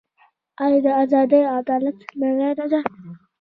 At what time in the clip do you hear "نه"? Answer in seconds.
2.57-2.63